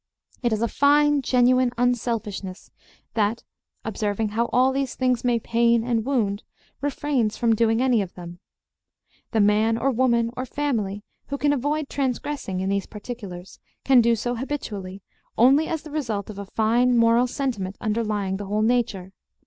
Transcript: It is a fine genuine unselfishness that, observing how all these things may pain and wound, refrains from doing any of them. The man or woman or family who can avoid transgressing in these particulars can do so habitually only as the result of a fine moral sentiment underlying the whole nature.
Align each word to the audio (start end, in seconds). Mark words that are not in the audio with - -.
It 0.41 0.51
is 0.51 0.63
a 0.63 0.67
fine 0.67 1.21
genuine 1.21 1.71
unselfishness 1.77 2.71
that, 3.13 3.43
observing 3.85 4.29
how 4.29 4.45
all 4.51 4.71
these 4.71 4.95
things 4.95 5.23
may 5.23 5.37
pain 5.39 5.83
and 5.83 6.03
wound, 6.03 6.41
refrains 6.81 7.37
from 7.37 7.53
doing 7.55 7.83
any 7.83 8.01
of 8.01 8.15
them. 8.15 8.39
The 9.29 9.41
man 9.41 9.77
or 9.77 9.91
woman 9.91 10.31
or 10.35 10.43
family 10.47 11.03
who 11.27 11.37
can 11.37 11.53
avoid 11.53 11.87
transgressing 11.87 12.61
in 12.61 12.69
these 12.69 12.87
particulars 12.87 13.59
can 13.85 14.01
do 14.01 14.15
so 14.15 14.33
habitually 14.33 15.03
only 15.37 15.67
as 15.67 15.83
the 15.83 15.91
result 15.91 16.31
of 16.31 16.39
a 16.39 16.45
fine 16.47 16.97
moral 16.97 17.27
sentiment 17.27 17.77
underlying 17.79 18.37
the 18.37 18.47
whole 18.47 18.63
nature. 18.63 19.13